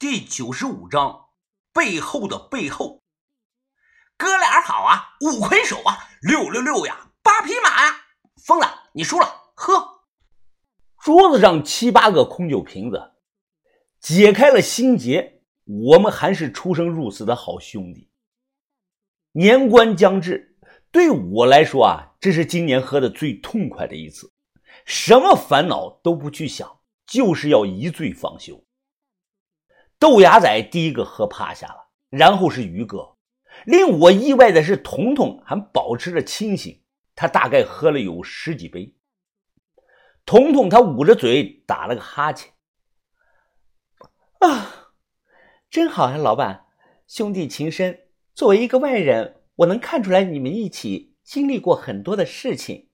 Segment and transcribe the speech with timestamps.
[0.00, 1.30] 第九十五章
[1.72, 3.02] 背后的背后。
[4.16, 7.96] 哥俩好啊，五魁首啊，六六六呀，八匹马呀！
[8.36, 9.26] 疯了，你输了，
[9.56, 10.02] 喝。
[11.02, 13.14] 桌子上七八个空酒瓶子，
[13.98, 15.42] 解开了心结。
[15.64, 18.08] 我们还是出生入死的好兄弟。
[19.32, 20.56] 年关将至，
[20.92, 24.32] 对我来说啊，这是今年喝的最痛快的一次，
[24.84, 28.64] 什么烦恼都不去想，就是要一醉方休。
[29.98, 33.16] 豆芽仔第一个喝趴下了，然后是于哥。
[33.66, 36.82] 令我意外的是，彤彤还保持着清醒，
[37.16, 38.94] 他大概喝了有十几杯。
[40.24, 42.52] 彤彤他捂着嘴打了个哈欠，
[44.38, 44.92] 啊，
[45.68, 46.66] 真好呀，老板，
[47.08, 48.06] 兄弟情深。
[48.34, 52.90] 作为一个外人，我能看出来你们一起经历过很多的事情。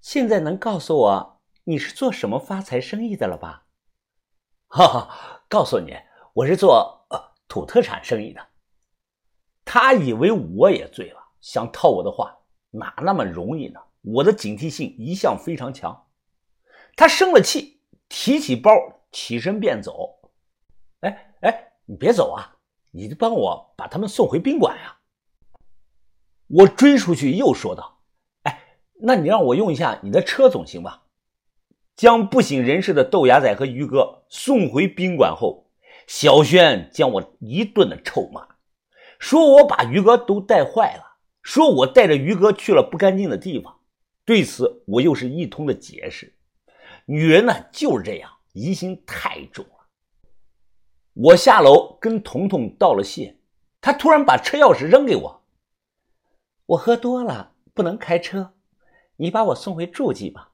[0.00, 3.65] 现在能告诉我你是做什么发财生意的了吧？
[4.76, 5.96] 哈哈，告诉你，
[6.34, 8.46] 我是做呃土特产生意的。
[9.64, 12.36] 他以为我也醉了，想套我的话，
[12.72, 13.80] 哪那么容易呢？
[14.02, 16.06] 我的警惕性一向非常强。
[16.94, 18.70] 他生了气，提起包，
[19.10, 20.14] 起身便走。
[21.00, 22.58] 哎哎，你别走啊！
[22.90, 24.98] 你帮我把他们送回宾馆呀！
[26.48, 28.02] 我追出去，又说道
[28.44, 28.62] ：“哎，
[29.00, 31.04] 那你让我用一下你的车总行吧？”
[31.96, 35.70] 将不省人事的豆芽仔和于哥送回宾馆后，
[36.06, 38.46] 小轩将我一顿的臭骂。
[39.18, 43.80] 说我把于哥都带坏了，说我带着于哥去了不干净的地方。
[44.26, 46.34] 对此，我又是一通的解释。
[47.06, 49.86] 女人呢就是这样，疑心太重了。
[51.14, 53.38] 我下楼跟彤彤道了谢，
[53.80, 55.42] 他突然把车钥匙扔给我。
[56.66, 58.52] 我喝多了，不能开车，
[59.16, 60.50] 你把我送回住记吧。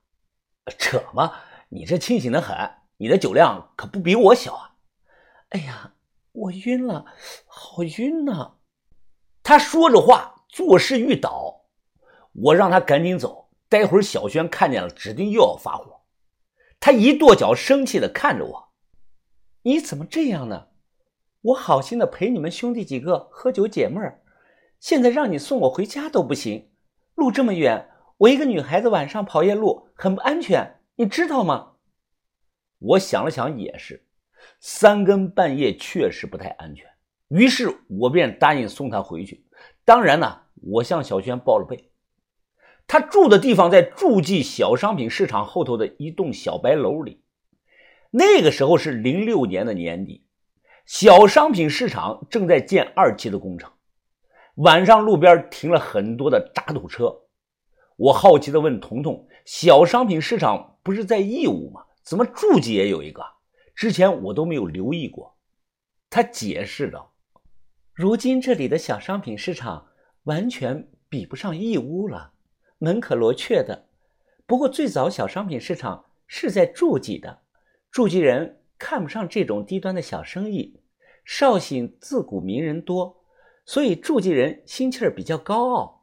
[0.79, 1.35] 扯嘛，
[1.69, 2.57] 你这清醒的很，
[2.97, 4.77] 你的酒量可不比我小啊。
[5.51, 5.95] 哎呀。
[6.35, 7.05] 我晕了，
[7.45, 8.55] 好晕呐！
[9.43, 11.67] 他说着话，作势欲倒。
[12.33, 16.01] 我让他赶紧走，待会儿小轩看见了，指定又要发火。
[16.81, 18.73] 他一跺脚，生气的看着我
[19.65, 20.69] ：“你怎么这样呢？
[21.43, 24.23] 我好心的陪你们兄弟几个喝酒解闷儿，
[24.81, 26.71] 现在让你送我回家都不行。
[27.15, 27.91] 路这么远，
[28.23, 31.73] 我一个女孩子晚上跑夜路很不安全，你知道吗？”
[32.79, 34.07] 我想了想，也是。
[34.61, 36.87] 三更半夜确实不太安全，
[37.29, 39.45] 于是我便答应送她回去。
[39.85, 41.91] 当然呢，我向小轩报了备。
[42.87, 47.25] 他住的地方在诸暨小商品市场后头的一栋小白楼里。
[48.11, 50.25] 那个时候是零六年的年底，
[50.87, 53.73] 小商品市场正在建二期的工程。
[54.57, 57.19] 晚上路边停了很多的渣土车。
[57.97, 61.85] 我好奇地问彤彤：“小商品市场不是在义乌吗？
[62.03, 63.23] 怎么诸暨也有一个？”
[63.75, 65.37] 之前我都没有留意过，
[66.11, 67.13] 他解释道
[67.95, 69.89] ：“如今这里的小商品市场
[70.25, 72.33] 完全比不上义乌了，
[72.79, 73.87] 门可罗雀的。
[74.47, 77.41] 不过最早小商品市场是在诸暨的，
[77.91, 80.81] 诸暨人看不上这种低端的小生意。
[81.25, 83.25] 绍兴自古名人多，
[83.65, 86.02] 所以诸暨人心气儿比较高傲。”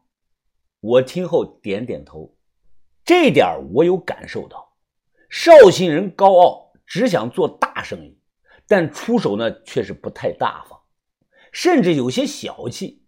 [0.80, 2.34] 我听后点点头，
[3.04, 4.72] 这点我有感受到，
[5.28, 6.70] 绍兴人高傲。
[6.92, 8.18] 只想做大生意，
[8.66, 10.80] 但出手呢却是不太大方，
[11.52, 13.04] 甚至有些小气。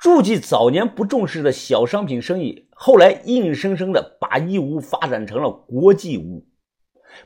[0.00, 6.44] 诸暨早年不重视的小商品生意，后来硬生生的把义乌发展成了国际屋。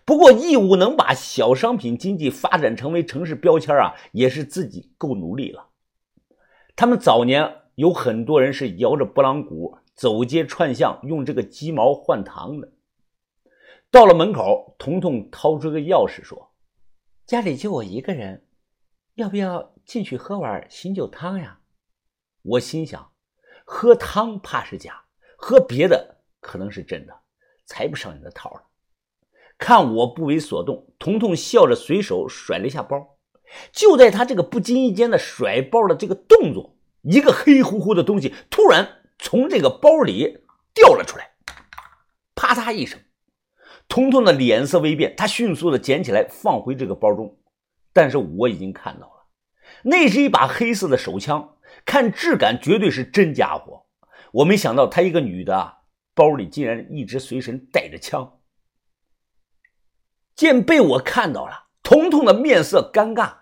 [0.04, 5.68] 不过，义乌能把小商品经济发展成为城市标签啊，也是自己够努力了。
[6.76, 12.72] 他们早年有很多人是摇着拨浪鼓走街串巷，用这个鸡毛换糖的。
[13.88, 16.50] 到了门口，彤彤掏出个钥匙说
[17.24, 18.44] ：“家里就我一个人，
[19.14, 21.60] 要不要进去喝碗醒酒汤呀？”
[22.42, 23.12] 我心想，
[23.64, 25.04] 喝汤怕是假，
[25.36, 27.16] 喝别的可能是真的，
[27.64, 28.64] 才不上你的套了。
[29.56, 33.16] 看我不为所动，彤彤笑着随手甩了一下包。
[33.70, 36.76] 就在他这个不经意间的甩包的这个动作，
[37.10, 40.44] 一个黑乎乎的东西突然从这个包里
[40.74, 41.30] 掉了出来，
[42.34, 43.00] 啪嗒一声。
[43.88, 47.38] 彤彤的脸色微变，他迅速的捡起来放回这个包中，
[47.94, 49.26] 但是我已经看到了，
[49.84, 51.56] 那是一把黑色的手枪，
[51.86, 53.86] 看质感绝对是真家伙。
[54.32, 55.78] 我没想到她一个女的，
[56.14, 58.40] 包里竟然一直随身带着枪。
[60.36, 63.34] 见被我看到了，彤彤的面色尴尬，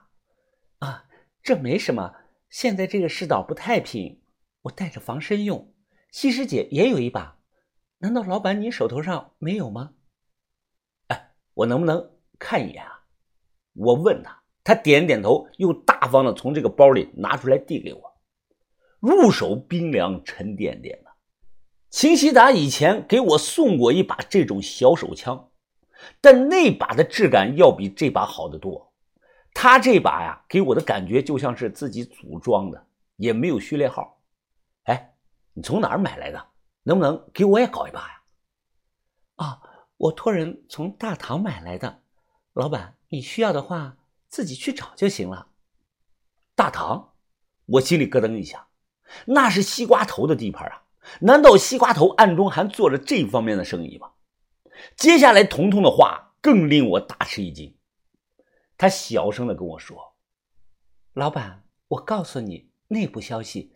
[0.78, 1.06] 啊，
[1.42, 2.14] 这没什么，
[2.58, 4.22] 现在这个世道不太平，
[4.62, 5.74] 我带着防身用。
[6.10, 7.38] 西施姐也有一把，
[7.98, 9.90] 难道老板你手头上没有吗？
[11.08, 13.04] 哎我能不能看一眼啊？
[13.74, 18.16] 我问他，他点点头，又大方的从这个包里拿出来递给我，
[19.00, 21.10] 入手冰凉沉甸甸的。
[21.90, 25.50] 秦希达以前给我送过一把这种小手枪，
[26.22, 28.94] 但那把的质感要比这把好得多。
[29.58, 32.86] 他这把呀，给我的感觉就像是自己组装的，
[33.16, 34.20] 也没有序列号。
[34.82, 35.14] 哎，
[35.54, 36.46] 你从哪儿买来的？
[36.82, 38.20] 能不能给我也搞一把呀？
[39.36, 39.60] 啊，
[39.96, 42.02] 我托人从大唐买来的。
[42.52, 43.96] 老板，你需要的话。
[44.28, 45.46] 自己去找就行了。
[46.54, 47.12] 大唐，
[47.64, 48.66] 我心里咯噔一下，
[49.24, 50.82] 那是西瓜头的地盘啊！
[51.20, 54.10] 难道西瓜头暗中还做着这方面的生意吗？
[54.96, 57.74] 接下来，彤彤的话更令我大吃一惊。
[58.78, 60.16] 他小声的跟我说
[61.14, 63.74] ：“老板，我告诉你内部消息，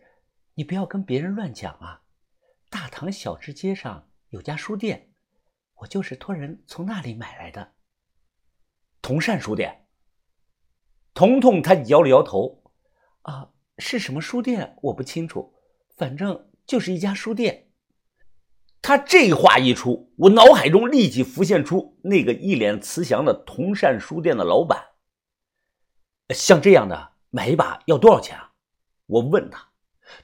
[0.53, 2.03] 你不要跟别人乱讲啊。
[2.69, 5.11] 大唐小吃街上有家书店，
[5.75, 7.73] 我就是托人从那里买来的。
[9.01, 9.87] 同善书店。”
[11.13, 12.63] 彤彤他摇了摇头，
[13.23, 15.53] 啊，是什么书店我不清楚，
[15.97, 17.69] 反正就是一家书店。
[18.81, 24.90] 他这话一出，我脑海中立即浮现出那个一脸慈祥的同善书店的老板。
[26.33, 28.53] 像这样的买一把要多少钱啊？
[29.05, 29.69] 我问他。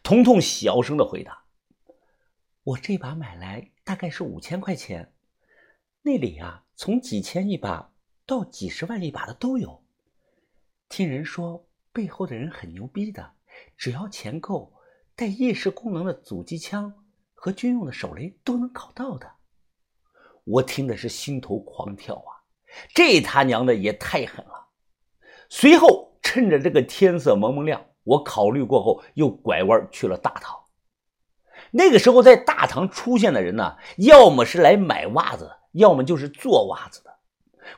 [0.04, 1.46] 彤彤小声的回答
[2.64, 5.14] ：“我这把买来大概是五千块钱，
[6.02, 7.94] 那里啊，从几千一把
[8.26, 9.82] 到几十万一把的都有。”
[10.90, 13.34] 听人说背后的人很牛逼的，
[13.78, 14.74] 只要钱够，
[15.16, 16.94] 带夜视功能的阻击枪
[17.34, 19.36] 和军用的手雷都能搞到的。
[20.44, 22.44] 我听的是心头狂跳啊！
[22.94, 24.57] 这他娘的也太狠了！
[25.50, 30.58] 随后趁着这个天色蒙蒙亮，我考虑过后又拐弯去了大堂。
[31.72, 37.18] 那个时候在大堂出现的人呢，要么是来买袜子，要么就是做袜子的。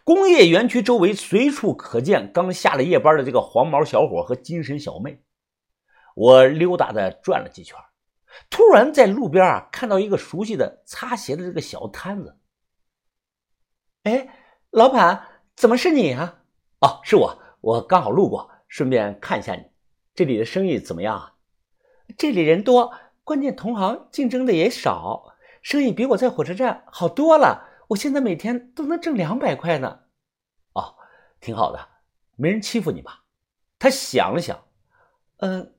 [0.03, 5.23] 工业园区周围随处可见刚下了夜班的这个黄毛小伙和精神小妹。
[6.15, 7.75] 我溜达的转了几圈，
[8.49, 12.37] 突然在路边啊看到一个熟悉的擦鞋的这个小摊子。
[14.03, 14.27] 哎，
[14.69, 15.23] 老板，
[15.55, 16.43] 怎么是你啊？
[16.81, 19.65] 哦，是我，我刚好路过，顺便看一下你。
[20.15, 21.35] 这里的生意怎么样啊？
[22.17, 27.67] 这里人多，关键同行竞争的也少，生意比我在火车站好多了。
[27.89, 30.01] 我现在每天都能挣两百块呢，
[30.73, 30.95] 哦，
[31.39, 31.87] 挺好的，
[32.35, 33.23] 没人欺负你吧？
[33.77, 34.59] 他想了想，
[35.37, 35.73] 嗯，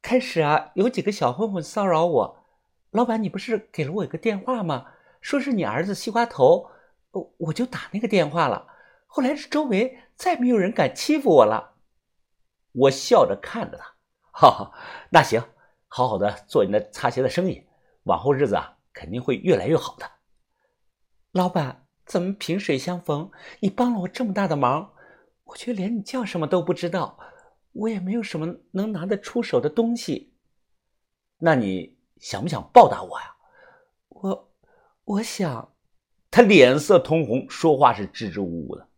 [0.00, 2.44] 开始啊，有几个小混混骚扰我，
[2.90, 4.86] 老板，你不是给了我一个电话吗？
[5.20, 6.70] 说是你儿子西瓜头，
[7.12, 8.66] 我我就打那个电话了。
[9.14, 11.74] 后来这周围再没有人敢欺负我了。
[12.72, 13.94] 我笑着看着他，
[14.32, 14.72] 哈哈，
[15.10, 15.44] 那行，
[15.86, 17.66] 好好的做你的擦鞋的生意，
[18.04, 20.10] 往后日子啊肯定会越来越好的。
[21.32, 23.30] 老板，咱们萍水相逢，
[23.60, 24.94] 你帮了我这么大的忙，
[25.44, 27.18] 我却连你叫什么都不知道，
[27.72, 30.32] 我也没有什么能拿得出手的东西。
[31.36, 33.36] 那你想不想报答我呀？
[34.08, 34.52] 我，
[35.04, 35.74] 我想。
[36.30, 38.88] 他脸色通红，说话是支支吾吾的。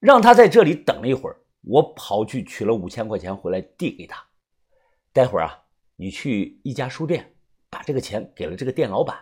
[0.00, 4.20] 让他在这里等了一会儿，我跑去取了五千块钱回来递给他。
[5.12, 5.62] 待会儿啊，
[5.96, 7.34] 你去一家书店，
[7.68, 9.16] 把这个钱给了这个店老板，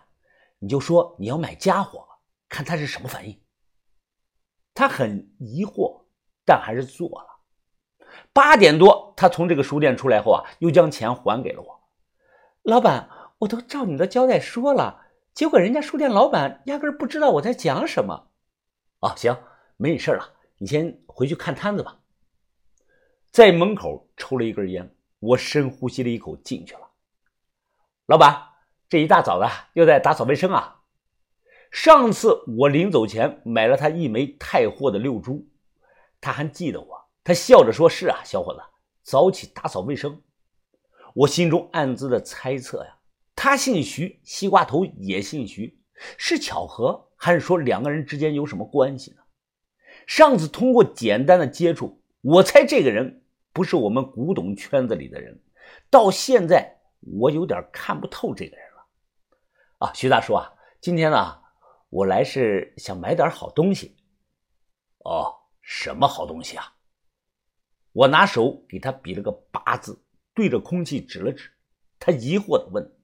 [0.58, 2.06] 你就说你要买家伙。
[2.48, 3.38] 看他是什么反应。
[4.72, 6.04] 他很疑惑，
[6.46, 7.26] 但还是做了。
[8.32, 11.78] 八点多，他从这个书店出来后啊，又将钱还给了我。
[12.62, 18.30] 老板，我都照你的交代说了，结果人家书店老板压根不知道我在讲什么。
[19.00, 19.36] 哦，行，
[19.76, 22.00] 没你事了，你先回去看摊子吧。
[23.30, 26.80] 在门口抽了一根烟，我深呼吸了一口，进去了。
[28.06, 28.42] 老板，
[28.88, 30.82] 这一大早的又在打扫卫生啊？
[31.70, 35.46] 上次我临走前买了他一枚太货的六珠，
[36.20, 37.08] 他还记得我。
[37.22, 38.60] 他笑着说：“是啊，小伙子，
[39.02, 40.22] 早起打扫卫生。”
[41.14, 42.96] 我心中暗自的猜测呀，
[43.36, 45.78] 他姓徐，西瓜头也姓徐，
[46.16, 49.22] 是巧合还是说两个人之间有什么关系呢？
[50.08, 53.22] 上次通过简单的接触，我猜这个人
[53.52, 55.38] 不是我们古董圈子里的人。
[55.90, 58.86] 到现在，我有点看不透这个人了。
[59.86, 60.50] 啊，徐大叔啊，
[60.80, 61.38] 今天呢？
[61.90, 63.98] 我来是想买点好东西，
[65.04, 66.74] 哦，什么好东西啊？
[67.92, 71.52] 我拿手给他比了个八字，对着空气指了指，
[71.98, 72.96] 他疑惑的问：“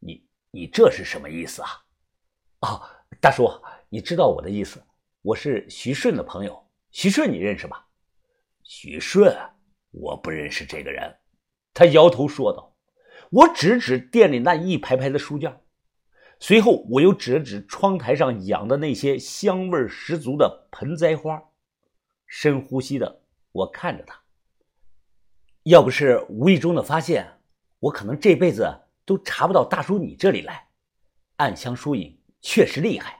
[0.00, 1.68] 你你这是什么意思啊？”
[2.62, 2.82] 哦，
[3.20, 3.48] 大叔，
[3.88, 4.82] 你知道我的意思，
[5.22, 7.88] 我是徐顺的朋友，徐顺你认识吧？
[8.62, 9.36] 徐顺，
[9.90, 11.12] 我不认识这个人。
[11.74, 12.76] 他摇头说道
[13.30, 15.60] ：“我指指店里那一排排的书架。”
[16.38, 21.42] 随后，我又指了指窗台上养的那些香味十足的盆栽花，
[22.28, 24.22] 深呼吸的，我看着他，
[25.64, 27.40] 要不是无意中的发现，
[27.80, 30.68] 我可能这辈子都查不到大叔你这里来。
[31.38, 33.17] 暗香疏影确实厉害。